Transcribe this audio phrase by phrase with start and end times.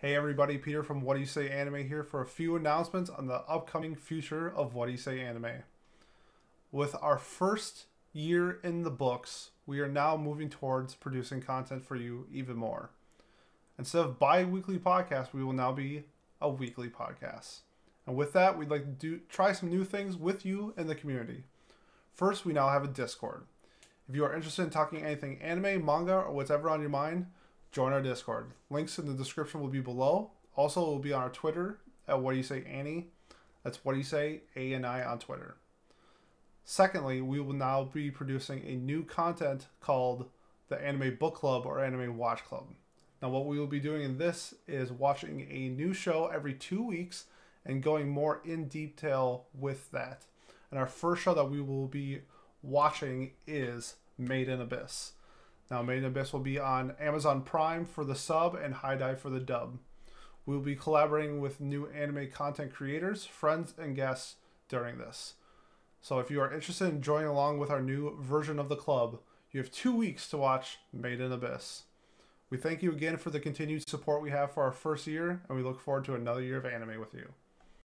[0.00, 3.26] Hey everybody, Peter from What Do You Say Anime here for a few announcements on
[3.26, 5.64] the upcoming future of What Do You Say Anime.
[6.70, 11.96] With our first year in the books, we are now moving towards producing content for
[11.96, 12.90] you even more.
[13.76, 16.04] Instead of bi-weekly podcasts, we will now be
[16.40, 17.62] a weekly podcast.
[18.06, 20.94] And with that, we'd like to do try some new things with you and the
[20.94, 21.42] community.
[22.14, 23.46] First, we now have a Discord.
[24.08, 27.26] If you are interested in talking anything anime, manga, or whatever on your mind,
[27.72, 28.52] join our Discord.
[28.70, 30.30] Links in the description will be below.
[30.56, 33.08] Also, it will be on our Twitter at What Do You Say Annie.
[33.62, 35.56] That's What Do You Say A and I on Twitter.
[36.64, 40.28] Secondly, we will now be producing a new content called
[40.68, 42.66] the Anime Book Club or Anime Watch Club.
[43.22, 46.82] Now, what we will be doing in this is watching a new show every two
[46.82, 47.24] weeks
[47.64, 50.24] and going more in detail with that.
[50.70, 52.20] And our first show that we will be
[52.62, 55.12] watching is Made in Abyss.
[55.70, 59.28] Now, Made in Abyss will be on Amazon Prime for the sub and HIDIVE for
[59.28, 59.78] the dub.
[60.46, 64.36] We will be collaborating with new anime content creators, friends, and guests
[64.68, 65.34] during this.
[66.00, 69.18] So, if you are interested in joining along with our new version of the club,
[69.50, 71.82] you have two weeks to watch Made in Abyss.
[72.48, 75.58] We thank you again for the continued support we have for our first year, and
[75.58, 77.32] we look forward to another year of anime with you.